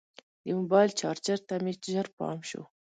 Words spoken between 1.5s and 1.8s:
مې